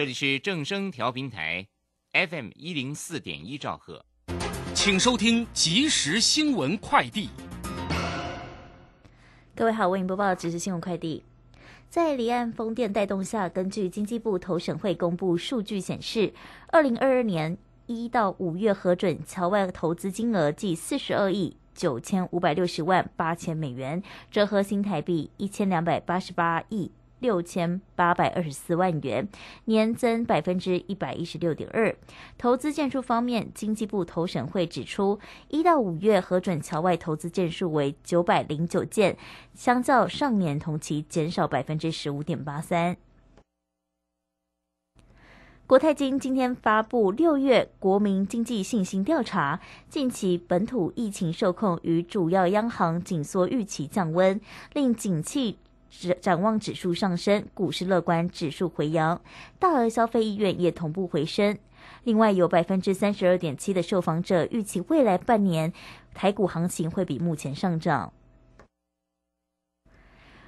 [0.00, 1.66] 这里是正声调频台
[2.14, 4.02] ，FM 一零四点一兆赫，
[4.72, 7.28] 请收听即时新闻快递。
[9.54, 11.22] 各位好，为您播报即时新闻快递。
[11.90, 16.32] 在离岸风电带动下，根据经济部投审会公布数据显示，
[16.68, 26.90] 二零二二年一到五月核准桥外投资金额计四十二亿九千五百六十万八千美元，折合新台币一千两百八十八亿。
[27.20, 29.28] 六千八百二十四万元，
[29.66, 31.94] 年增百分之一百一十六点二。
[32.36, 39.16] 投资件数方面，经济部投审会指出，一到五月核准桥外投资件数为九百零九件，
[39.54, 42.96] 相较上年同期减少百分之十五点八三。
[45.66, 54.40] 国泰金今天发布六月国民经济信心调查，近期本土疫情受控与主要央行紧缩预期降温，
[54.72, 55.58] 令景气。
[56.20, 59.20] 展望指数上升，股市乐观，指数回扬，
[59.58, 61.58] 大额消费意愿也同步回升。
[62.04, 65.72] 另外，有百分之三十二点七的受访者预期未来半年
[66.14, 68.12] 台股行情会比目前上涨。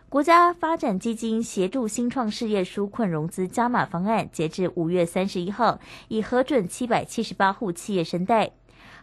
[0.08, 8.52] 国家发展基金协助新创事业纾困融资加码方案，截至五月三十一号，已核准七百七十八户企业申贷，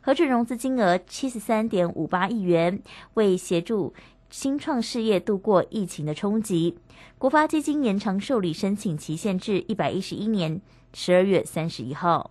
[0.02, 2.82] 核准融资金额七十三点五八亿元，
[3.16, 3.94] 为协助。
[4.30, 6.78] 新创事业度过疫情的冲击，
[7.18, 10.62] 国发基金延长受理申请期限至一百一十一年
[10.94, 12.30] 十二月三十一号。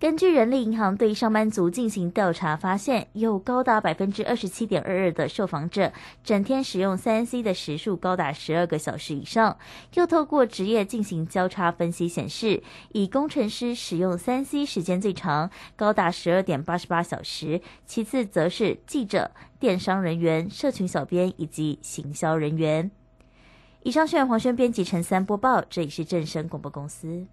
[0.00, 9.58] 根据人力银行对上班族进行调查，发现有高达百分之二十七点二二的受访者整天使用三 C 的时数高达十二个小时以上。
[9.94, 22.88] 又透过职业进行交叉分析显示，以工程师使用三 C 时间最长，高达十二点八十八小时，其次则是记者、电商人员、社群小编以及行销人员。
[23.82, 27.26] 以上是由黄轩编辑陈三播报，这里是正声广播公司。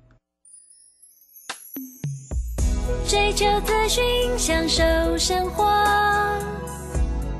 [3.07, 4.03] 追求资讯，
[4.35, 4.83] 享受
[5.17, 5.63] 生活。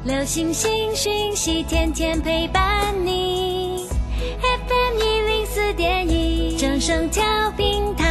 [0.04, 3.88] 流星星讯息，天天陪伴你。
[4.42, 7.24] FM 一零四点一，掌声调
[7.58, 8.06] 平台。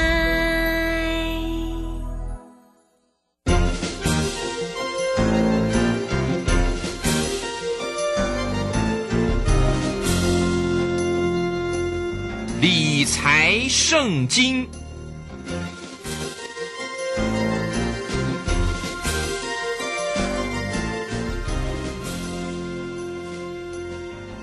[12.60, 14.66] 理财圣经。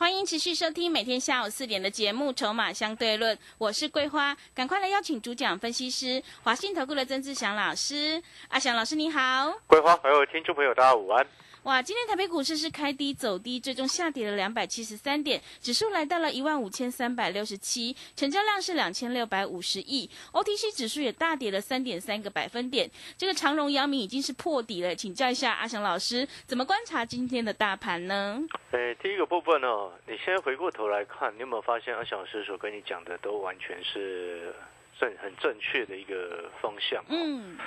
[0.00, 8.22] 欢迎持续收听每天下午四点的节目《筹码相对论》，我是桂花，赶快来邀请主讲分析师华信投顾的曾志祥老师。
[8.48, 11.26] 阿祥老师你好，桂花还有听众朋友大家午安。
[11.64, 22.90] 哇，今天台北股市是开低走低，最终下跌了两百七十三点，指数来到了一万五千三百六十七，成交量是两千六百五十亿，OTC 指数也大跌了三点三个百分点。
[23.18, 28.40] 这个长荣、阳明已经是破底了，请教一下阿祥老师，怎么观察今天的大盘呢？
[28.70, 29.68] 诶，第一个部分呢，
[30.06, 34.54] 你先回过头来看，你有没有发现阿翔老师所跟你讲的都完全是
[34.98, 37.04] 正很正确的一个方向？
[37.08, 37.58] 嗯。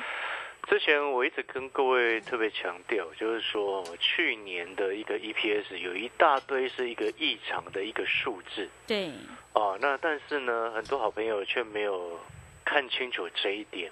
[0.69, 8.69] 之前我一直跟各位特别强调，就是说去年的一个 EPS 有一大堆是一个异常的一个数字。
[8.87, 9.11] 对。
[9.53, 12.17] 哦，那但是呢，很多好朋友却没有
[12.63, 13.91] 看清楚这一点，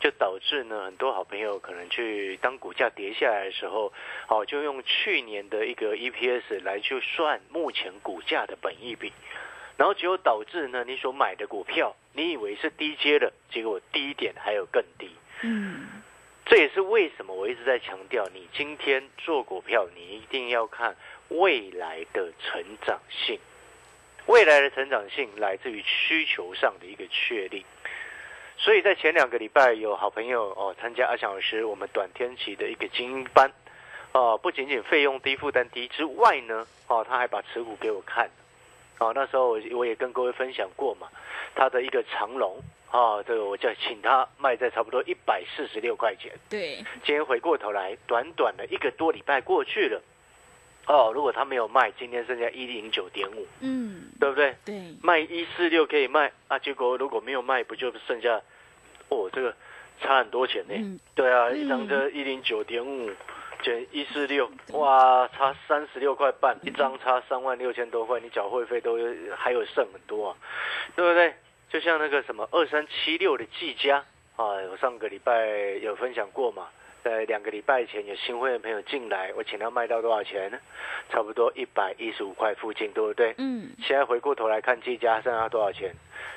[0.00, 3.92] 就导致呢，很多好朋友可能去当股价跌下来的时候，
[4.28, 9.12] 哦，就用去年的一个 EPS 来去算目前股价的本益比，
[9.76, 15.10] 然后结果导致呢，你所买的股票，你以为是低阶的，结果低点还有更低。
[15.42, 15.86] 嗯。
[16.46, 20.96] 这也是为什么我一直在强调，你今天做股票，你一定要看
[21.28, 23.38] 未来的成长性。
[24.26, 27.64] 未来的成长性来自于需求上的一个确立。
[28.62, 33.50] 所以在前两个礼拜，有好朋友哦参加阿翔老师我们短天期的一个精英班，
[34.12, 38.30] 哦，不仅仅费用低、负担低之外呢，哦，他还把持股给我看，
[38.98, 41.08] 哦，那时候我我也跟各位分享过嘛，
[41.54, 42.60] 他的一个长龙，
[42.90, 50.02] 啊，这个我叫请他卖在差不多一百四十六块钱，对，今天回过头来，短短的一个多礼拜过去了，
[50.86, 54.56] 哦，如果他没有卖，今天剩下一零九点五，嗯，对不对？
[54.64, 58.40] 对，卖一四六可以卖啊，结果如果没有卖，不就剩下？
[59.08, 59.54] 哦，这个
[60.00, 60.74] 差很多钱呢。
[60.76, 63.10] 嗯对啊，嗯一张这一零九点五
[63.62, 70.36] 减一四六，哇，差三十六块半，一张差三万六千多块，你缴会费都有还有剩很多啊，
[70.96, 71.34] 对不对？
[71.70, 73.98] 就像那个什么二三七六的技嘉
[74.34, 75.46] 啊，我上个礼拜
[75.82, 76.66] 有分享过嘛。
[77.02, 80.58] 在两个礼拜前有新会的朋友进来，我请他卖到多少钱呢？
[81.10, 83.34] 差不多一百一十五块附近，对不对？
[83.38, 85.94] 嗯，现在回过头来看，技嘉剩下多少钱？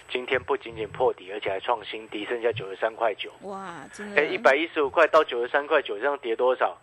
[0.09, 3.31] 今天不仅仅破底，而且还创新低，剩下九十三块九。
[3.41, 6.77] 哇，真的，哎，一百一十五块到九十三块九，这样跌多少？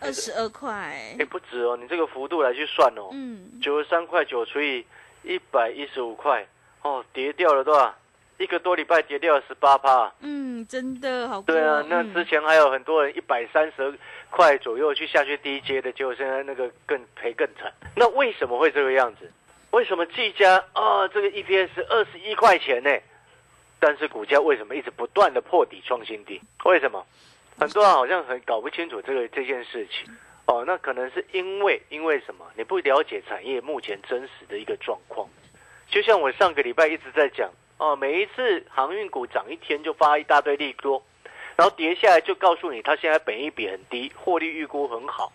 [0.00, 0.72] 二十二块，
[1.18, 4.84] 哎，不止哦，你这个幅度来去算哦，嗯，九十三块九除以
[5.22, 6.46] 一百一十五块，
[6.82, 7.94] 哦，跌掉了多少？
[8.42, 10.12] 一个多礼拜跌掉十八趴。
[10.20, 13.96] 嗯，真的好过，对啊，那嗯之前还有很多人一百三十
[14.30, 17.72] 块左右去下去低阶的，结果现在那个更赔更惨。
[17.94, 19.30] 那为什么会这个样子？
[19.70, 22.90] 为什么技嘉啊这个 EPS 二十一块钱呢？
[23.78, 26.40] 但是股价为什么一直不断的破底创新低？
[26.64, 27.06] 为什么？
[27.58, 30.12] 很多人好像很搞不清楚这个这件事情。
[30.46, 32.44] 哦，那可能是因为因为什么？
[32.56, 35.28] 你不了解产业目前真实的一个状况。
[35.88, 37.50] 就像我上个礼拜一直在讲
[37.82, 41.02] 哦，每一次航运股涨一天就发一大堆利多，
[41.56, 45.32] 然后跌下来就告诉你它现在本益比很低，获利预估很好。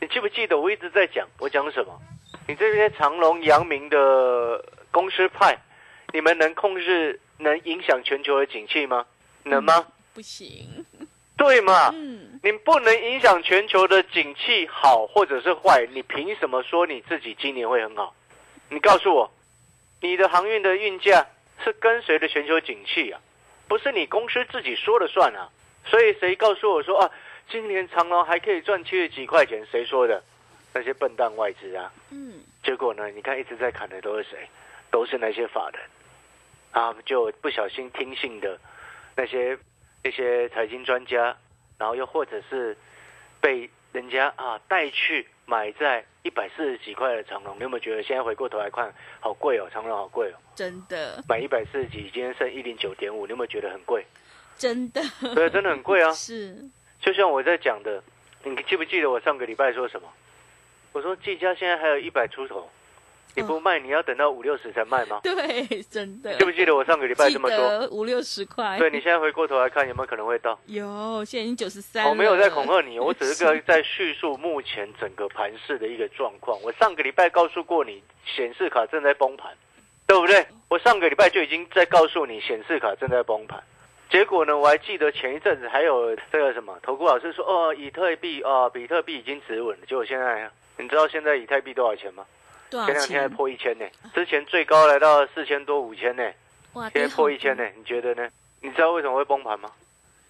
[0.00, 1.26] 你记不记得我一直在讲？
[1.40, 2.00] 我讲什么？
[2.46, 5.58] 你这些长隆、扬明的公司派，
[6.12, 9.04] 你们能控制、能影响全球的景气吗？
[9.42, 9.84] 能吗？
[10.14, 10.86] 不行，
[11.36, 11.90] 对嘛？
[11.92, 18.14] 嗯，你不能影响全球的景气好或者是坏，你凭什么说你自己今年会很好？
[18.68, 19.28] 你告诉我，
[20.00, 21.26] 你的航运的运价
[21.64, 23.20] 是跟随着全球景气啊，
[23.66, 25.48] 不是你公司自己说了算啊。
[25.86, 27.10] 所以谁告诉我说啊，
[27.50, 29.66] 今年长隆还可以赚七十几块钱？
[29.70, 30.22] 谁说的？
[30.72, 31.92] 那些笨蛋外资啊。
[32.10, 34.48] 嗯，结果呢，你看一直在砍的都是谁？
[34.90, 35.82] 都是那些法人
[36.70, 38.58] 啊，就不小心听信的
[39.16, 39.58] 那些
[40.02, 41.36] 那些财经专家，
[41.78, 42.76] 然后又或者是
[43.40, 48.90] 被人家啊带去买在一百四十几块的长隆，你有没有觉得现在回过头来看，
[49.20, 54.02] 好贵哦，长隆好贵哦，真的，买一百四十几，今天剩一零九点五，你有没有觉得很贵？
[54.56, 55.02] 真的，
[55.34, 56.10] 对，真的很贵啊。
[56.16, 56.56] 是，
[56.98, 58.02] 就像我在讲的，
[58.42, 60.08] 你记不记得我上个礼拜说什么？
[60.92, 62.70] 我说技嘉现在还有一百出头，
[63.36, 65.20] 你不卖，你要等到五六十才卖吗？
[65.22, 67.58] 对，真的，记不记得我上个礼拜记这么说？
[67.58, 70.58] 得五六十块，对你现在回过头来看，有没有可能会到？
[70.66, 76.56] 有，现在已经九十三，我没有在恐吓你，我只是个在叙述目前整个盘市的一个状况。
[76.62, 79.52] 我上个礼拜告诉过你，显示卡正在崩盘，
[80.06, 80.46] 对不对？
[80.68, 83.60] 我上个礼拜就已经在告诉你，显示卡正在崩盘。
[84.10, 89.86] 结果呢，我还记得前一阵子还有这个什么投顾老师说，哦，以特币哦，比特币已经止稳了。
[89.86, 90.48] 结果现在，
[90.78, 92.24] 你知道现在以太币多少钱吗？
[92.86, 93.28] 前两天还？
[93.28, 96.32] 破一千呢，之前最高来到四千多、五千呢。
[96.74, 98.28] 哇，现在破一千呢，你觉得呢？
[98.60, 99.70] 你知道为什么会崩盘吗？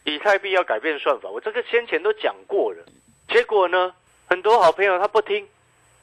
[0.04, 2.84] 以太币要改变算法，我这个先前都讲过了。
[3.28, 3.94] 结果呢，
[4.28, 5.48] 很多好朋友他不听，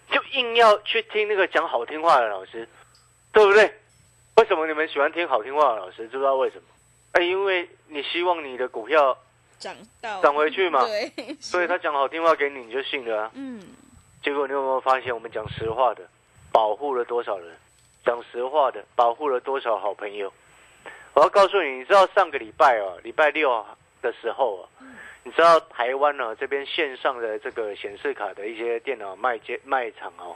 [0.10, 2.68] 就硬要去听那个讲好听话的老师，
[3.32, 3.72] 对不对？
[4.38, 6.08] 为什么你们喜欢听好听话的老师？
[6.08, 6.64] 知不知道为什么？
[7.12, 9.16] 哎，因为你希望你的股票
[9.60, 13.32] 涨到涨回去嘛对，所以他讲好听话给你，你就信了啊。
[13.36, 13.62] 嗯，
[14.24, 16.02] 结果你有没有发现，我们讲实话的，
[16.52, 17.48] 保护了多少人？
[18.04, 20.34] 讲实话的，保护了多少好朋友？
[21.14, 23.64] 我要告诉你，你知道上个礼拜哦，礼拜六
[24.02, 24.64] 的时候啊，
[25.24, 30.36] 你知道台湾呢、这边线上的这个显示卡的一些电脑卖街卖场哦，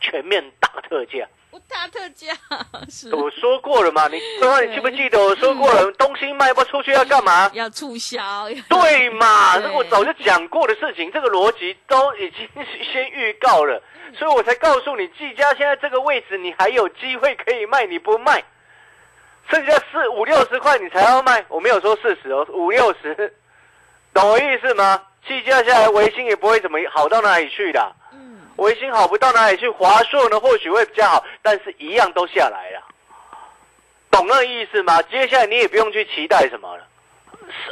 [0.00, 1.26] 全面大特价。
[1.50, 2.26] 我大特价
[2.90, 7.50] 是我说过了嘛，你刚刚 你记不记得我说过了，东西卖不出去要干嘛？
[7.54, 9.54] 要促销，对嘛？
[9.54, 12.46] 对这个我早就讲过的事情，这个逻辑都已经
[12.92, 13.82] 先预告了，
[14.18, 18.44] 所以我才告诉你，技嘉现在这个位置，你还有机会可以卖，你不卖，
[19.50, 23.34] 剩下四五六十块你才要卖，我没有说四十哦，五六十，
[24.12, 25.02] 懂我意思吗？
[25.26, 28.07] 技嘉下来，维新也不会怎么好到哪里去的，嗯，
[28.58, 32.82] 维新好不到哪里去，华硕呢或许会比较好，但是一样都下来了，
[34.10, 35.00] 懂那意思吗？
[35.02, 36.86] 接下来你也不用去期待什么了。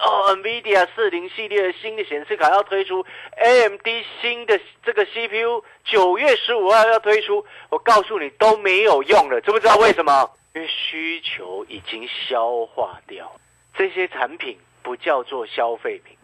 [0.02, 3.04] 哦，NVIDIA 四零系列新的显示卡要推出
[3.36, 3.86] ，AMD
[4.22, 10.30] 新的这个 CPU 九月十五号要推出，我告诉你都没有用了，知不知道为什么？
[10.54, 13.30] 因为需求已经消化掉，
[13.76, 16.16] 这些产品不叫做消费品，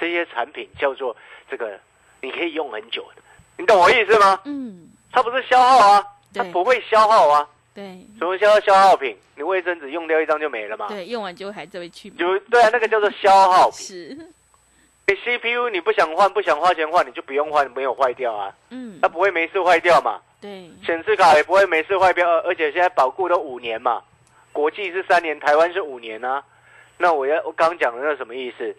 [0.00, 1.16] 这些产品叫做
[1.48, 1.78] 这个
[2.20, 3.22] 你可以用很久的，
[3.58, 4.40] 你懂我意思吗？
[4.44, 7.48] 嗯，它不是消耗啊，它不会消耗啊。
[7.74, 9.16] 对，什么叫消耗品？
[9.34, 10.86] 你卫生纸用掉一张就没了吗？
[10.88, 12.08] 对，用完就还这位去。
[12.10, 13.78] 就对啊，那个叫做消耗品。
[13.78, 14.18] 是。
[15.08, 18.52] 你 CPU 你不想换，不想花钱换，你就不用换，没有坏掉啊。
[18.70, 18.98] 嗯。
[19.00, 20.20] 它不会没事坏掉嘛？
[20.40, 20.70] 对。
[20.84, 24.02] 显示卡也不会没事坏掉，而且现在保固都五年嘛，
[24.52, 26.42] 国际是三年，台湾是五年啊。
[26.98, 28.74] 那我要我刚讲的那什么意思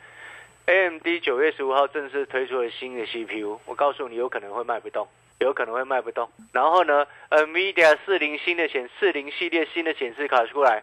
[0.68, 5.08] ？AMD 九月十五号正式推出了新的 CPU，我告诉你，有可能会卖不动。
[5.40, 10.82] 有可能会卖不动，然后呢，NVIDIA 四零新的显四零系列新的显示卡出来，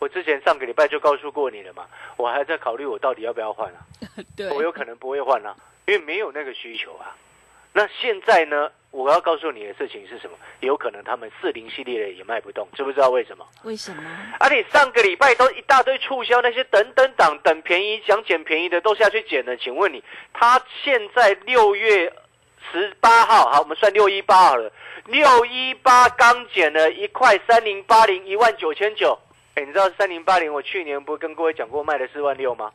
[0.00, 3.86] 我之前上个礼拜就告诉过你了嘛，我还在考虑我到底要不要换啊？
[4.36, 5.54] 对，我有可能不会换啊，
[5.86, 7.14] 因为没有那个需求啊。
[7.74, 10.36] 那现在呢，我要告诉你的事情是什么？
[10.60, 13.46] 有可能他们四零系列的也卖不动，知不知道为什么？
[13.64, 14.02] 为什么？
[14.38, 22.12] 啊，且上个礼拜都一大堆促销，那些等等等等便宜想捡便宜的都下去捡了，请问你，他现在六月？
[22.72, 24.72] 十八号，好，我们算六一八好了。
[25.04, 29.16] 六一八刚减了一块三零八零，一万九千九。
[29.54, 30.52] 哎，你知道三零八零？
[30.52, 32.72] 我去年不是跟各位讲过卖了四万六吗？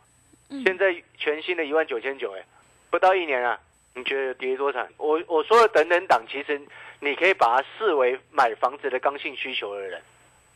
[0.63, 2.41] 现在全新的一万九千九，哎，
[2.89, 3.59] 不到一年啊，
[3.93, 4.87] 你觉得跌多惨？
[4.97, 6.61] 我我说的等等档，其实
[6.99, 10.01] 你可以把它视为买房子的刚性需求的人，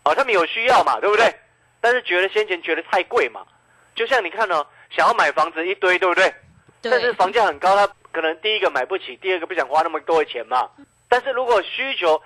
[0.04, 1.34] 哦，他们有需要嘛，对不对？
[1.82, 3.46] 但是觉得先前觉得太贵嘛，
[3.94, 6.34] 就像你看哦，想要买房子一堆，对不对？
[6.82, 7.94] 但是房价很高，他。
[8.16, 10.70] 可能第一个买不起，第二个不想花那么多的钱嘛。
[11.10, 12.22] 但是如果需求，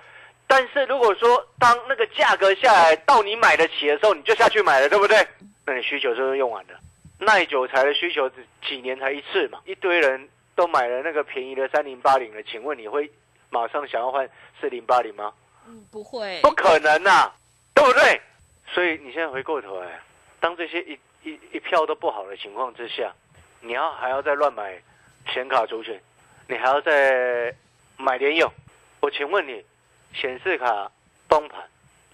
[0.46, 5.26] 但是如果说当那个价格下来到你买得起的时候，你就下去买了，对不对？
[5.66, 6.78] 那你需求是不是用完了？
[7.18, 8.30] 耐久材的需求
[8.64, 9.58] 几年才一次嘛？
[9.64, 10.28] 一堆人
[10.60, 13.10] 都买了那个便宜的三零八零了，请问你会
[13.48, 14.28] 马上想要换
[14.60, 15.32] 四零八零吗？
[15.66, 17.32] 嗯，不会，不可能呐，
[17.74, 18.20] 对不对？
[18.66, 19.98] 所以你现在回过头来，
[20.38, 23.10] 当这些一一一票都不好的情况之下，
[23.62, 24.78] 你要还要再乱买？
[25.32, 25.98] 显卡族群，
[26.46, 27.54] 你还要再
[27.96, 28.52] 买联用？
[29.00, 29.64] 我请问你，
[30.12, 30.92] 显示卡
[31.26, 31.64] 崩盘，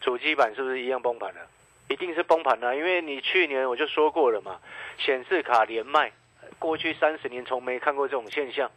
[0.00, 1.40] 主机板是不是一样崩盘了？
[1.88, 4.60] 一定是崩盘了，因为你去年我就说过了嘛，
[4.98, 6.12] 显示卡连卖，
[6.58, 8.70] 过去三十年从没看过这种现象。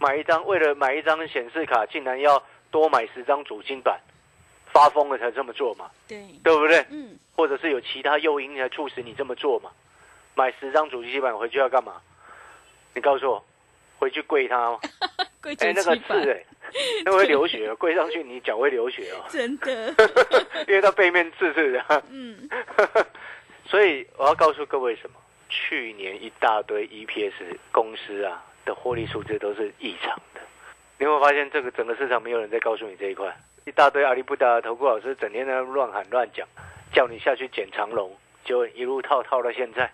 [0.00, 3.98] 买一张为了买一张显示卡，竟然要多买十张主晶板，
[4.72, 5.90] 发疯了才这么做嘛？
[6.08, 6.84] 对，对不对？
[6.90, 7.16] 嗯。
[7.36, 9.70] 或者是有其他诱因来促使你这么做嘛？
[10.34, 12.00] 买十张主机板回去要干嘛？
[12.94, 13.44] 你告诉我。
[13.96, 14.78] 回去跪他吗？
[15.60, 16.44] 哎，那个刺哎，
[17.06, 19.24] 那会流血， 跪上去你脚会流血哦。
[19.30, 19.94] 真的，
[20.68, 22.02] 因为它背面刺刺的。
[22.10, 22.46] 嗯，
[23.64, 25.16] 所以我要告诉各位什么？
[25.54, 30.40] 去年一大堆 EPS 公司啊的获利数字都是异常的。
[30.98, 33.32] 你会发现这个整个市场没有人在告诉你这一块，
[33.64, 36.46] 一大堆阿里不达投顾老师整天在乱喊乱讲，
[36.92, 38.10] 叫你下去捡长龙，
[38.44, 39.92] 就一路套套到现在，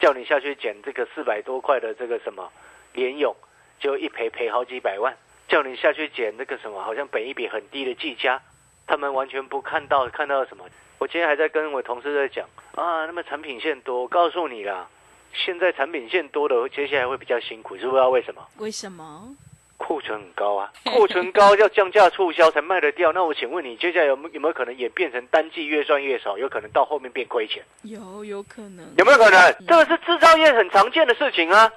[0.00, 2.50] 叫你下去捡这个四百多块的这个什么。
[2.94, 3.36] 联勇
[3.78, 5.14] 就一赔赔好几百万，
[5.46, 8.40] 叫你下去捡那个什么，好像本一笔很低的技嘉，
[8.86, 10.64] 他们完全不看到看到什么。
[10.98, 14.88] 我今天还在跟我同事在讲啊，那么产品线多，我告诉你啦，
[15.32, 18.46] 现在产品线多的，接下来会比较辛苦，知不知道为什么？
[18.58, 19.34] 为什么？
[19.78, 23.12] 库存很高啊， 库存高要降价促销才卖得掉。
[23.12, 27.62] 那我请问你，接下来有有没有可能也变成单季越赚越少，有可能到后面变亏钱？
[27.82, 28.86] 有，有可能。
[28.96, 29.52] 有没有可能？
[29.68, 31.70] 这个是制造业很常见的事情啊。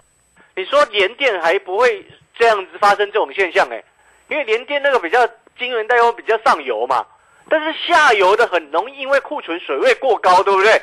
[0.56, 3.84] 你说联电还不会这样子发生这种现象哎，
[4.30, 7.06] 因为联电那个比较晶圆代工比较上游嘛，
[7.50, 10.82] 但是下游的很容易因为库存水位过高，对不对？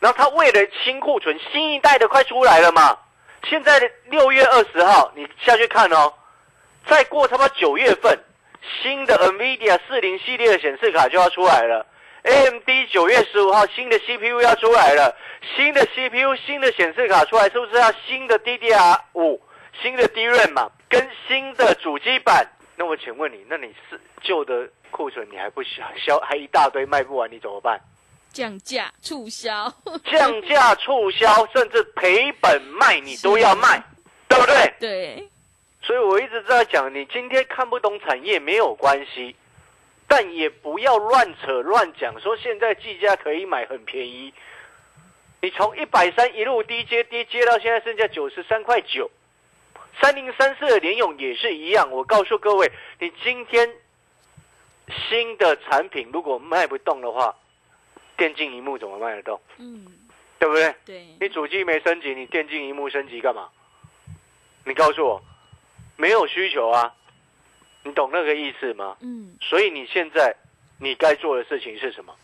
[0.00, 2.98] 然后他为了清库存，新一代的快出来了嘛。
[3.48, 6.12] 现在六月二十号，你下去看哦，
[6.86, 8.18] 再过他妈九月份，
[8.82, 11.86] 新的 NVIDIA 四零系列的显示卡就要出来了。
[12.22, 15.14] AMD 九月十五号新的 CPU 要出来了，
[15.56, 19.42] 新的 CPU、新的显示卡出来，是不是要新的 DDR 五、
[19.82, 20.70] 新的 DRAM 嘛？
[20.88, 22.46] 跟新的主机板？
[22.76, 27.80] 那我请问你，那你是旧的库存你还不销销，还一大堆卖不完，你怎么办？
[28.32, 29.72] 降价促销，
[30.06, 33.82] 降价促销，甚至赔本卖你都要卖，
[34.28, 34.74] 对不对？
[34.78, 35.28] 对。
[35.82, 39.34] 所以我一直在讲，你今天看不懂产业没有关系。
[40.06, 44.32] 但也不要乱扯乱讲，说现在计价可以买很便宜。
[45.40, 49.10] 你从一百三一路低接低接到现在剩下九十三块九，
[50.00, 51.90] 三零三四的联勇也是一样。
[51.90, 53.68] 我告诉各位，你今天
[54.88, 57.34] 新的产品如果卖不动的话，
[58.16, 59.40] 电竞荧幕怎么卖得动？
[59.58, 59.86] 嗯，
[60.38, 60.74] 对对不对？
[60.84, 63.48] 对，你主机没升级，你电竞荧幕升级干嘛？
[64.66, 65.22] 你告诉我，
[65.96, 66.94] 没有需求啊？
[67.82, 68.96] 你懂那个意思吗？
[69.00, 70.36] 嗯，所以你现在
[70.78, 72.14] 你该做的事情是什么？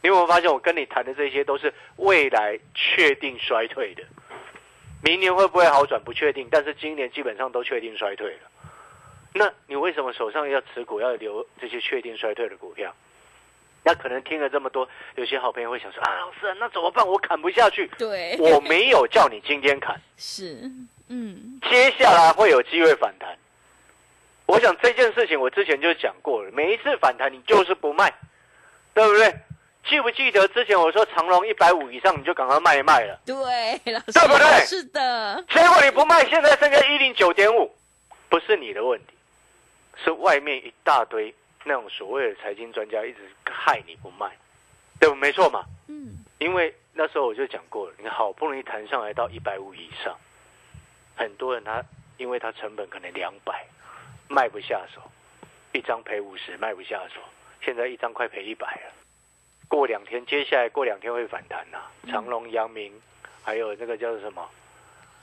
[0.00, 4.04] 你有没有发现我跟你谈的这些都是未来确定衰退的？
[5.02, 8.50] 明年会不会好转不确定，但是今年基本上都确定衰退了。
[9.36, 12.94] 那你为什么手上要持股要留这些确定衰退的股票？
[13.82, 17.06] 那可能听了这么多，有些好朋友会想说啊，老师，那怎么办？
[17.06, 17.88] 我砍不下去。
[17.98, 20.68] 对，我没有叫你今天砍，是，
[21.08, 23.36] 嗯，接下来会有机会反弹。
[24.46, 28.12] 我想这件事情我之前就讲过了，每一次反弹你就是不卖，
[28.92, 29.32] 对不对？
[29.88, 33.20] 记不记得之前我说长隆一百五以上你就赶快卖一卖了？
[33.24, 33.34] 对，
[33.92, 37.72] 老师，对不对是的，结果你不卖，现在剩下一零九点五，
[38.28, 39.15] 不是你的问题，
[40.02, 41.34] 是外面一大堆
[41.64, 44.30] 那种所谓的财经专家一直害你不卖，
[45.00, 45.14] 对不？
[45.14, 45.64] 没错嘛。
[45.88, 50.16] 嗯，因为那时候我就讲过了，你好不容易弹上来到一百五以上，
[51.16, 51.82] 很多人他
[52.18, 53.66] 因为他成本可能两百，
[54.28, 55.00] 卖不下手，
[55.72, 57.20] 一张赔五十卖不下手，
[57.62, 58.92] 现在一张快赔一百了。
[59.68, 62.92] 过两天，接下来过两天会反弹呐、长隆、阳明，
[63.42, 64.48] 还有那个叫做什么，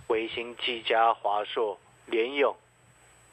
[0.08, 2.34] 维新、技嘉、华硕、联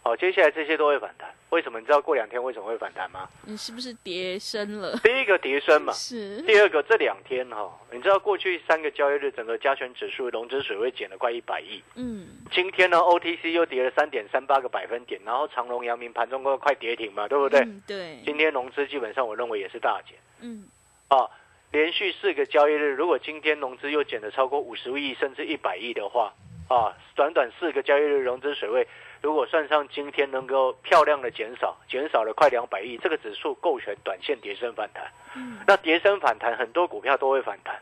[0.04, 1.28] 咏，哦，接下来这些都会反弹。
[1.50, 1.80] 为什么？
[1.80, 3.28] 你知道过两天为什么会反弹吗？
[3.45, 4.97] 你是不是跌升了？
[5.02, 11.83] 第一个跌升嘛，是，第二个，这两天哈、你知道过去三个交易日，整个加权指数融资水位减了快一百亿。
[11.97, 17.61] 嗯，今天呢，OTC 又跌了三点三八个百分点，然后长隆、阳明盘中都快跌停嘛，对不对？
[17.61, 20.69] 嗯对，今天融资基本上我认为也是大减嗯，
[21.09, 21.28] 啊。
[21.73, 26.35] 连续四个交易日，如果今天融资又减了超过五十亿甚至一百亿的话，
[26.69, 28.88] 啊，短短四个交易日融资水位，
[29.23, 35.11] 如果算上今天能够漂亮的减少，减少了快两百亿，这个指数构成短线跌升反弹。
[35.35, 37.79] 嗯那跌升反弹，很多股票都会反弹，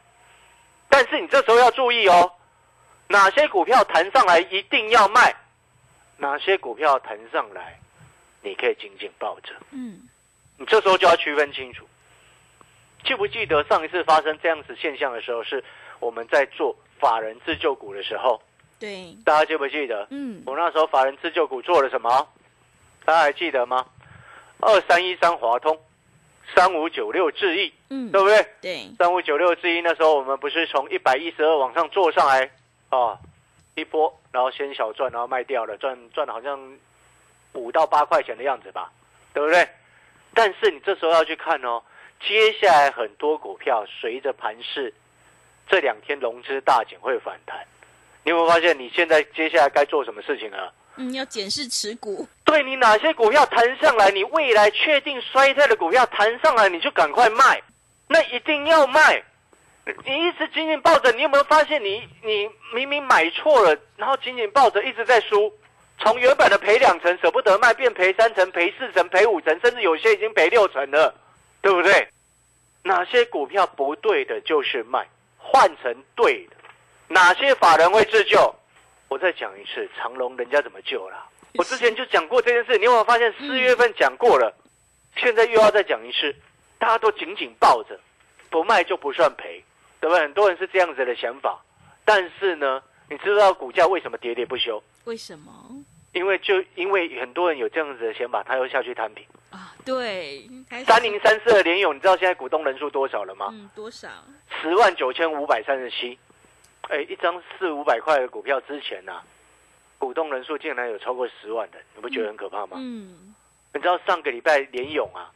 [0.89, 2.33] 但是你这时候要注意哦，
[3.07, 5.35] 哪些股票弹上来一定要卖，
[6.17, 7.79] 哪些股票弹上来，
[8.43, 9.55] 你可以紧紧抱着。
[9.71, 10.09] 嗯，
[10.57, 11.87] 你这时候就要区分清楚。
[13.05, 15.63] 记不记得上一次发生这样子现象的时候，是
[16.01, 18.43] 我们在做法人自救股的时候，
[18.79, 20.07] 对，大家记不记得？
[20.11, 22.29] 嗯，我那时候法人自救股做了什么？
[23.05, 23.87] 大家还记得吗？
[24.61, 25.79] 二三一三华通，
[26.55, 28.47] 三五九六智易，嗯，对不对？
[28.61, 32.51] 对，三五九六之一，那时候我们不是从一百一十二往上做上来
[32.91, 33.19] 啊，
[33.75, 36.79] 一波，然后先小赚，然后卖掉了，赚赚了好像
[37.55, 38.93] 五到八块钱的样子吧，
[39.33, 39.69] 对不对？
[40.35, 41.83] 但是你这时候要去看哦，
[42.21, 44.93] 接下来很多股票随着盘势
[45.67, 47.67] 这两天融资大减会反弹，
[48.29, 50.71] 你有没有发现你现在接下来该做什么事情啊？
[50.97, 57.63] 嗯，要检视持股，对你哪些股票弹上来，你未来确定衰退的股票弹上来，你就赶快卖，
[58.07, 59.25] 那一定要卖。
[60.05, 65.51] 你一直紧紧抱着，你有没有发现你你明明买错了，然后紧紧抱着一直在输，
[65.99, 71.15] 从原本的赔两成舍不得卖，变赔三成、赔四成、赔五成，甚至有些已经赔六成了，
[71.63, 72.07] 对不对？
[72.83, 76.57] 哪些股票不对的就是卖，换成对的。
[77.09, 78.55] 哪些法人会自救？
[79.09, 81.17] 我再讲一次，长隆人家怎么救了？
[81.55, 84.55] 我之前就讲过这件事，你有没有发现四月份讲过了，
[85.17, 86.35] 现在又要再讲一次？
[86.79, 87.99] 大家都紧紧抱着，
[88.51, 89.65] 不卖就不算赔，
[90.01, 90.23] 对不对？
[90.23, 91.59] 很多人是这样子的想法，
[92.05, 94.83] 但是呢，你知道股价为什么喋喋不休？
[95.05, 95.51] 为什么
[96.13, 99.25] 因为就因为很多人有这样子的想法，他又下去摊平。
[99.51, 99.75] 啊？
[99.85, 100.47] 对，
[100.87, 103.49] 三零三四的联勇，你知道现在股东人数多少了吗？
[103.53, 104.09] 嗯，多少？
[104.61, 106.19] 十万九千五百三十七，
[106.89, 109.21] 哎，一张四五百块的股票之前呐、
[109.99, 112.77] 股东人数竟然有超过十万的，你不觉得很可怕吗？
[112.79, 113.35] 嗯，
[113.75, 115.31] 你知道上个礼拜联勇啊，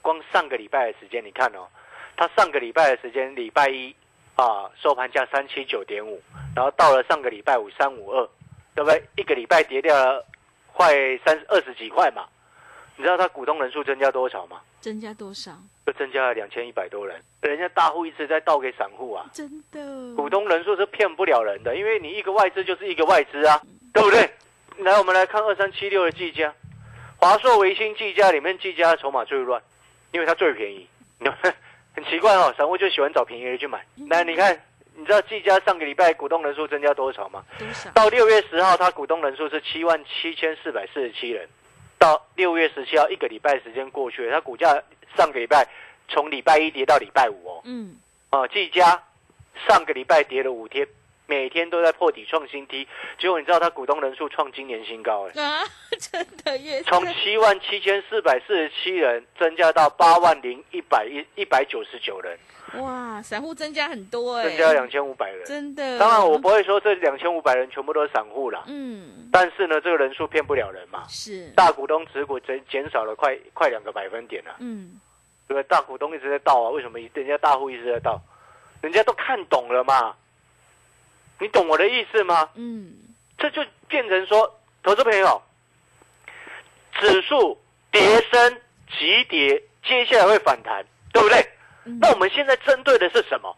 [0.00, 1.68] 光上个礼拜的时间，你看哦，
[2.16, 3.94] 他上个礼拜的时间，礼拜一
[4.36, 6.22] 啊收盘价三七九点五，
[6.56, 8.28] 然后到了上个礼拜五三五二，
[8.74, 9.02] 对不对？
[9.16, 10.24] 一个礼拜跌掉了
[10.72, 10.92] 快
[11.24, 12.26] 三二十几块嘛。
[12.96, 14.62] 你知道他股东人数增加多少吗？
[14.80, 15.52] 增加多少？
[15.86, 19.26] 就增加了两千一百多人，人家大户一直在倒给散户啊。
[19.32, 23.60] 真的，股东人数是骗不了人的，因为你一个外资就是一个外资啊，
[23.92, 24.30] 对不对？
[24.78, 26.52] 来，我们来看二三七六的技嘉，
[27.16, 29.60] 华硕、维新、技嘉里面，技嘉的筹码最乱，
[30.12, 30.88] 因为它最便宜。
[31.94, 33.84] 很奇怪哦，散户就喜欢找便宜的去买。
[34.08, 34.58] 来，你看，
[34.96, 37.44] 你知道技嘉上个礼拜股东人数增加多少吗？
[37.58, 37.90] 多少？
[37.92, 41.48] 到六月十号，它股东人数是七万七千四百四十七人。
[42.04, 44.82] 到六月十七号，一个礼拜时间过去了，它股价
[45.16, 45.66] 上个礼拜
[46.06, 47.62] 从礼拜一跌到礼拜五哦。
[47.64, 47.96] 嗯，
[48.28, 49.02] 啊，技嘉
[49.66, 50.86] 上个礼拜跌了五天，
[51.26, 52.86] 每天都在破底创新低，
[53.18, 55.64] 结果你知道它股东人数创今年新高哎啊，
[55.98, 56.82] 真的耶！
[56.82, 62.38] 从七万七千四百四十七人增加到八万零一百一一百九十九人，
[62.82, 65.98] 哇，散户增加很多哎，增加两千五百人，真的。
[65.98, 75.00] 当然我不会说这两千五百人全部都是散户啦，嗯，但是呢，这个人数骗不了人嘛，是大股东持股减减少了快快两个百分点了，嗯，
[75.48, 75.62] 对？
[75.62, 78.20] 大股东一直在倒啊，为什么人家大户一直在倒？
[78.82, 80.14] 人家都看懂了嘛。
[81.38, 82.48] 你懂我的意思吗？
[82.54, 82.94] 嗯，
[83.38, 85.42] 这就变成说，投资朋友，
[87.00, 88.60] 指数跌升
[88.98, 91.46] 急跌，接下来会反弹，对不对？
[92.00, 93.54] 那我们现在针对的是什么？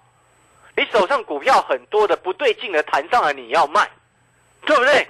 [0.76, 3.88] 你手上股票很多的不对劲的弹上来，你要卖，
[4.64, 5.06] 对不对？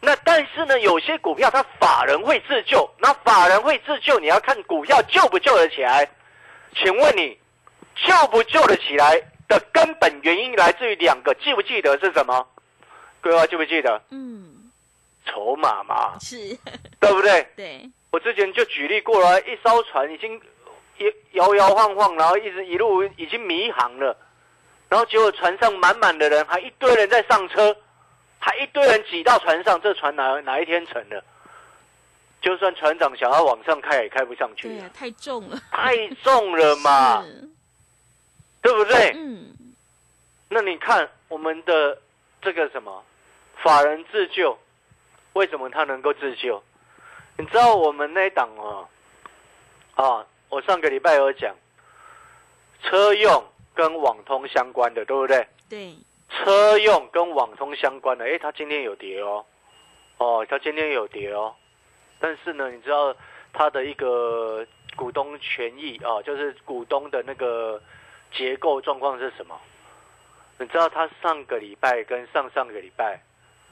[0.00, 6.08] 那但是呢，有些股票它法人会自救，那法人会自救，你要看股票救不救得起来。
[6.76, 7.38] 请问你
[7.94, 9.22] 救不救得起来？
[9.54, 12.46] 的根本原因来自于两个，记不记得是什么？
[13.20, 14.02] 各位记不记得？
[14.10, 14.70] 嗯，
[15.24, 16.36] 筹码嘛，是，
[17.00, 17.46] 对不对？
[17.56, 20.40] 对，我之前就举例过了，一艘船已经
[21.32, 24.16] 摇摇晃晃，然后一直一路已经迷航了，
[24.88, 27.74] 然后结果船上满满的人，还一堆人在上车，
[28.38, 31.24] 还一堆人挤到船上，这船哪哪一天沉了？
[32.42, 34.68] 就算船长想要往上开，也开不上去。
[34.68, 37.24] 对呀，太重了，太重了嘛。
[38.64, 39.12] 对不对？
[39.14, 39.54] 嗯，
[40.48, 42.00] 那你看我们的
[42.40, 43.04] 这个什么
[43.62, 44.58] 法人自救，
[45.34, 46.62] 为什么他能够自救？
[47.36, 48.88] 你知道我们那一档哦，
[49.96, 51.54] 啊，我上个礼拜有讲，
[52.82, 55.46] 车用跟网通相关的，对不对？
[55.68, 55.94] 对，
[56.30, 59.44] 车用跟网通相关的，哎，它今天有跌哦，
[60.16, 61.54] 哦，它今天有跌哦，
[62.18, 63.14] 但是呢，你知道
[63.52, 67.78] 它的一个股东权益啊，就是股东的那个。
[68.36, 69.58] 结构状况是什么？
[70.58, 73.20] 你知道他上个礼拜跟上上个礼拜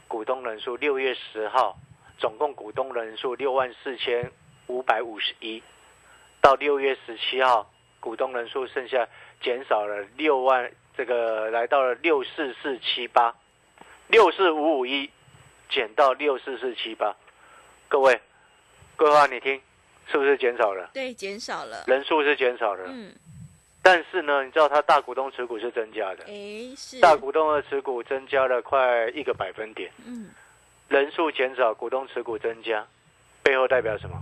[0.08, 1.78] 股东人数，六月十号
[2.18, 4.30] 总共股东人数六万四千
[4.66, 5.62] 五百五十一，
[6.40, 7.70] 到六月十七号
[8.00, 9.08] 股东人数剩下
[9.40, 13.34] 减少了六万，这个来到了六四四七八，
[14.08, 15.10] 六四五五一
[15.70, 17.14] 减到六四四七八，
[17.88, 18.20] 各位，
[18.96, 19.60] 规划你听，
[20.10, 20.90] 是不是减少了？
[20.92, 23.14] 对，减少了，人数是减少了，嗯。
[23.82, 30.30] 但是呢，你知道它大股东持股是增加的，哎，是大股东的持股增加了快一个百分点，嗯，
[30.88, 32.86] 人数减少，股东持股增加，
[33.42, 34.16] 背后代表什么？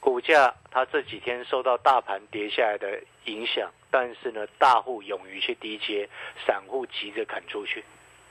[0.00, 6.08] 股价它这几天受到大盘跌下来的影响，但是呢，大户勇于去低接，
[6.46, 7.84] 散户急着砍出去。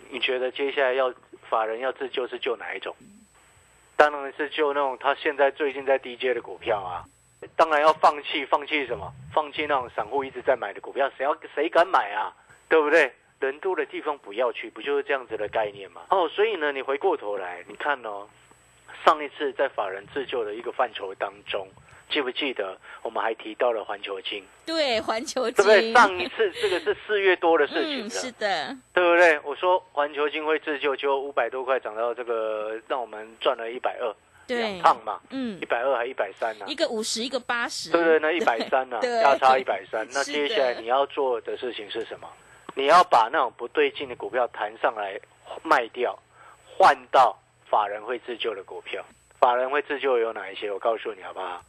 [0.10, 1.14] 你觉得接下来要
[1.50, 2.96] 法人要自救是救哪一种？
[3.96, 7.04] 当然是救那种他现在最近在低接的股票啊。
[7.56, 9.12] 当然要放弃，放弃什么？
[9.32, 12.34] 放弃那种散户一直在买的股票，谁要谁敢买啊？
[12.68, 13.12] 对不对？
[13.40, 16.02] 人多的地方不要去，不就是这样子的概念吗？
[16.10, 18.28] 哦，所以呢，你回过头来，你看哦，
[19.06, 21.68] 上一次在法人自救的一个范畴当中，
[22.10, 24.44] 记不记得我们还提到了环球金？
[24.66, 25.94] 对，环球金，对不对？
[25.94, 29.40] 上一次这个是四月多的事情了，是的，对不对？
[29.44, 34.16] 我说环球金会自救，就五百多块涨到这个，让我们赚了一百二。
[34.56, 36.66] 两趟嘛，嗯，一百二还一百三呢？
[36.68, 39.00] 一个五十，一个八十，对对，那一百三呢？
[39.02, 40.08] 价差一百三。
[40.14, 42.28] 那接下来你要做的事情是什么？
[42.76, 45.20] 你要把那种不对劲的股票弹上来
[45.64, 46.18] 卖掉，
[46.66, 47.38] 换到
[47.70, 49.04] 法人会自救的股票。
[49.40, 50.72] 法人会自救有哪一些？
[50.72, 51.64] 我告诉你好不好？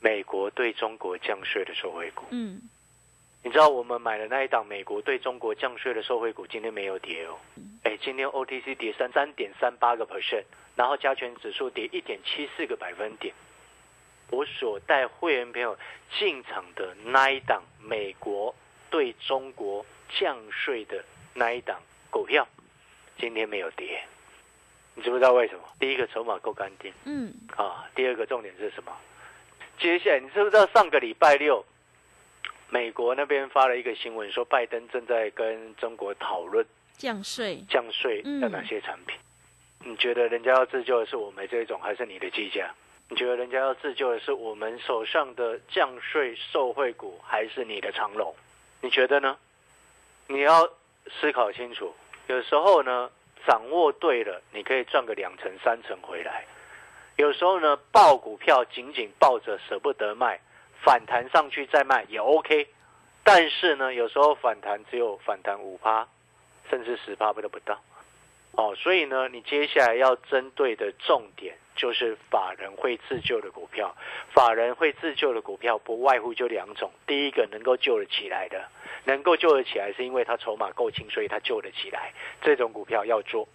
[0.00, 2.24] 美国对中国降税的受惠股。
[2.30, 2.60] 嗯，
[3.44, 7.36] 你知道我们买的那一档美国对中国降税的受惠股今天没有跌哦。
[7.82, 10.44] 哎，今天 OTC 跌三三点三八个 percent。
[10.74, 13.34] 然后加权指数跌一点七四个百分点，
[14.30, 15.76] 我所带会员朋友
[16.18, 18.54] 进场的那一档美国
[18.88, 21.78] 对中国降税的那一档
[22.10, 22.48] 股票，
[23.18, 24.02] 今天没有跌，
[24.94, 25.60] 你知不知道为什么？
[25.78, 28.96] 第一个筹码够干净，嗯，啊，第二个重点是什么？
[29.78, 31.62] 接下来你知不知道上个礼拜六，
[32.72, 36.64] 美国那边发了一个新闻，说拜登正在跟中国讨论
[36.96, 39.14] 降税，降税的哪些产品？
[39.84, 42.72] 你觉得人家要自救的是我们这种，还是你的计价？
[43.10, 48.34] 你觉得人家要自救的是我们手上的降税受惠股，还是你的长龙？
[48.80, 49.36] 你觉得呢？
[50.26, 50.66] 你要
[51.20, 51.94] 思考清楚。
[52.28, 53.10] 有时候呢，
[53.46, 56.42] 掌握对了，你可以赚个两成、三成回来；
[57.16, 60.40] 有时候呢，抱股票紧紧抱着，舍不得卖，
[60.84, 62.68] 反弹上去再卖也 OK。
[63.24, 66.06] 但是呢，有时候反弹只有反弹五趴，
[66.68, 67.80] 甚至十趴都不到。
[68.52, 73.94] 哦，所以呢，你接下来要针对的重点就是法人会自救的股票。
[74.34, 78.68] 法人会自救的股票不外乎就两种：第一个能够救得起来的，
[79.04, 82.12] 能够救得起来，是因为它筹码够轻，所以它救得起来。
[82.42, 83.48] 这种股票要做。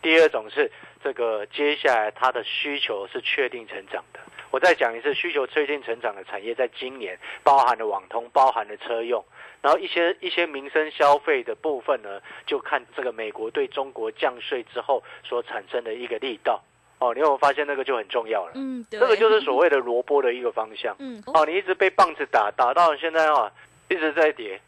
[0.00, 0.70] 第二种是
[1.02, 4.20] 这个接下来它的需求是确定成长的。
[4.58, 9.24] 我再讲一次，需求确定成长的产业，在今年包含了网通，包含了车用，
[9.62, 16.60] 然后一些一些民生消费的部分呢，就看这个美国对中国降税之后所产生的一个力道。
[16.98, 18.52] 哦，你有没有发现那个就很重要了？
[18.56, 20.96] 嗯，这个就是所谓的 萝卜的一个方向。
[20.98, 23.52] 嗯，哦，你一直被棒子打，打到现在啊，
[23.88, 24.60] 一直在跌。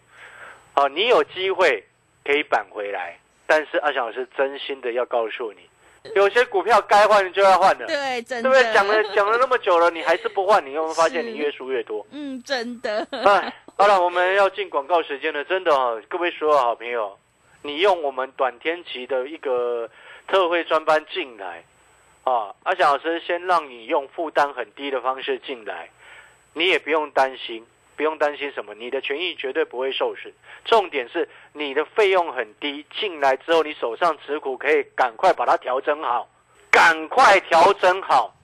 [0.77, 1.85] 哦，你有机会
[2.25, 5.69] 可以扳回来，但是阿翔老师真心的要告诉你。
[6.17, 8.75] 有些股票该换就要换的，对，真的，对不对？
[8.75, 12.07] 讲了讲了那么久了，你还是不换，你有没有发现你越输越多？
[12.13, 13.07] 嗯，真的。
[13.11, 17.19] 哎，好了，我们要进广告时间了，真的哦，各位所有好朋友，
[17.63, 19.89] 你用我们短天期的一个
[20.27, 21.65] 特惠专班进来
[22.25, 25.91] 啊，阿翔老师先让你用负担很低的方式进来，
[26.55, 27.67] 你也不用担心。
[28.01, 30.33] 不用担心什么，你的权益绝对不会受损。
[30.65, 36.27] 重点是你的费用很低，进来之后你手上持股可以赶快把它调整好，
[36.71, 38.35] 赶快调整好。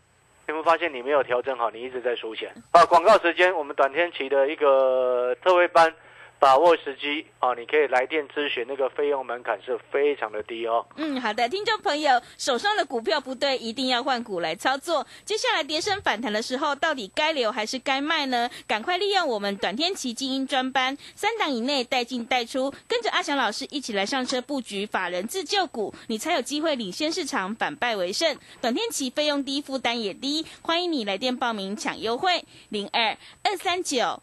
[0.47, 2.53] 有没有发现你没有调整好，你一直在输钱？
[2.71, 5.91] 啊，广告时间，我们短天期的一个特惠班。
[6.39, 7.55] 把握时机啊！
[7.55, 10.87] 你可以来电咨询，那个费用门槛是非常的低哦。
[10.97, 15.07] 嗯，好的，听众朋友，手上的股票不对，一定要换股来操作。
[15.25, 18.51] 接下来跌升反弹的时候，到底该留还是该卖呢？
[18.67, 28.37] 赶快利用我们短天期精英专班，三档以内带进带出，跟着阿翔老师一起来上车布局法人自救股，你才有机会领先市场，反败为胜。
[28.61, 34.23] 短天期费用低，负担也低，欢迎你来电报名抢优惠，零二二三九。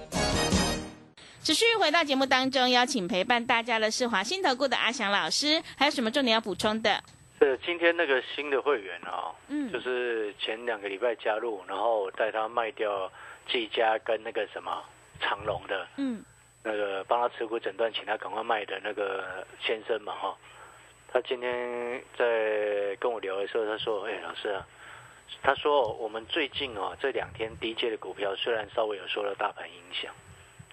[1.43, 7.01] 持续回到节目当中，邀请陪伴大家的是华新投顾的阿翔老师，还有什么重点要补充的？
[7.39, 13.11] 是今天那个新的会员啊，嗯，就是前两个礼拜加入，然后带他卖掉
[13.51, 14.83] 技嘉跟那个什么
[15.19, 16.23] 长隆的，嗯，
[16.61, 20.37] 那个帮他持股诊断，请他赶快卖的那个先生嘛，哈，
[21.11, 24.63] 他今天在跟我聊的时候，他说：“哎，老师啊，
[25.41, 30.13] 他说我们最近哦这两天低阶的股票虽然稍微有受到大盘影响。”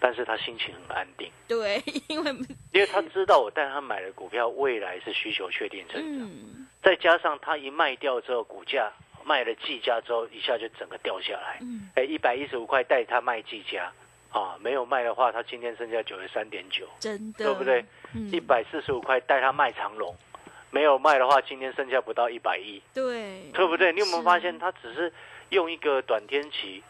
[0.01, 2.31] 但是他心情很安定，对，因为
[2.73, 6.31] 因为他知道我带他买的股票未来是需求确定成长，
[6.83, 8.93] 再加上他一卖掉之后，股价
[9.25, 11.91] 卖了计价之后，一下就整个掉下来，嗯。
[11.97, 13.93] 哎，一百一十五块带他卖计价，
[14.31, 17.85] 啊，没有卖的话，他今天剩下九十三点九，真的，对不对？
[18.31, 20.15] 一百四十五块带他卖长龙，
[20.71, 23.93] 没有卖的话，今天剩下不到一百亿，对，对不对？
[23.93, 25.13] 你有没有发现他只是
[25.49, 26.83] 用一个短天期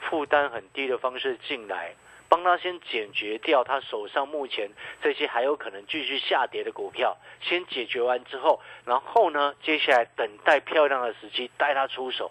[0.00, 1.94] 负担很低的方式进来？
[2.28, 4.70] 帮他先解决掉他手上目前
[5.02, 12.30] 这些还有可能继续下跌的股票，先解决完之后，然后呢，接下来等待漂亮的时机带他出手。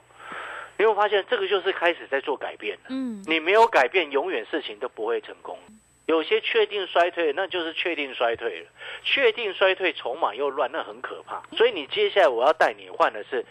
[0.78, 2.84] 你会发现这个就是开始在做改变了。
[2.90, 5.58] 嗯，你没有改变，永远事情都不会成功。
[6.06, 8.68] 有些确定衰退，那就是确定衰退了。
[9.04, 11.42] 确定衰退，筹码又乱，那很可怕。
[11.56, 13.46] 所以你接下来我要带你换的是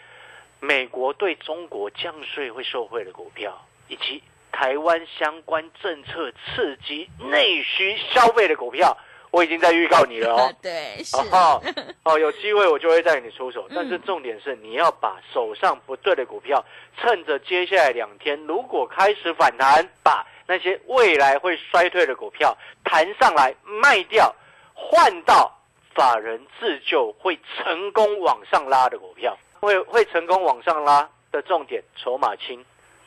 [0.59, 4.21] 美国对中国降税会受惠的股票，以及。
[4.55, 8.97] 台湾相关政策刺激内需消费的股票，
[9.29, 10.53] 我已经在预告你了哦。
[10.63, 11.61] 对，是哦，
[12.03, 13.67] 哦，有机会我就会带你出手。
[13.75, 16.63] 但是重点是，你要把手上不对的股票，
[16.97, 24.33] 趁着接下来两天，如果开始反弹，把那些未来会衰退的股票弹上来卖掉，
[24.73, 25.53] 换到
[25.93, 32.63] 法人自救会成功往上拉的股票，会会成功往上拉的重点，筹码轻。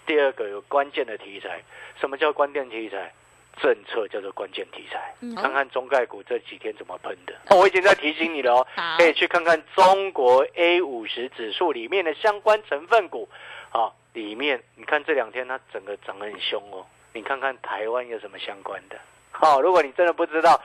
[0.08, 1.62] 第二个有关键的题材，
[2.00, 3.12] 什么叫关键题材？
[3.60, 5.12] 政策叫做关键题材。
[5.20, 7.34] 嗯看看中概股这几天怎么喷的。
[7.50, 8.66] 哦我已经在提醒你了哦，
[8.96, 13.28] 可以去看看中国 A 五十指数里面的相关成分股。
[13.70, 16.86] 啊，里面你看这两天它整个涨得很凶哦。
[17.12, 18.96] 你看看台湾有什么相关的？
[19.30, 20.58] 好，如果你真的不知道，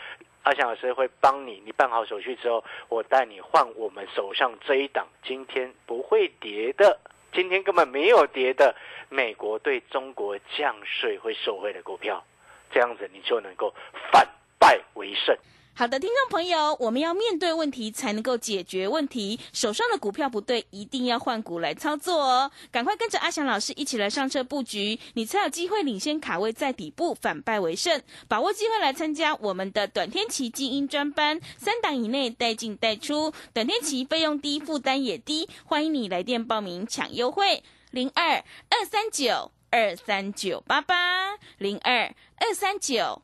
[0.43, 1.61] 阿翔老师会帮你。
[1.65, 6.99] 你办好手续之后，我带你换我们手上这一档，今天不会跌的。
[7.33, 8.75] 今天根本没有跌的
[9.09, 12.23] 美国对中国降税会受惠的股票，
[12.71, 13.73] 这样子你就能够
[14.11, 14.27] 反
[14.59, 15.35] 败为胜。
[15.75, 19.39] 好的，听众朋友，我们要面对问题才能够解决问题。
[19.51, 22.51] 手上的股票不对，一定要换股来操作哦。
[22.71, 27.99] 赶快跟着阿翔老师一起来上车布局，你才有机会领先卡位在底部，反败为胜。
[28.27, 35.49] 把握机会来参加我们的短天期精英专班，三档以内带进带出，短天期费用低，负担也低。
[35.65, 38.35] 欢迎你来电报名抢优惠，零二
[38.69, 43.23] 二三九二三九八八零二二三九。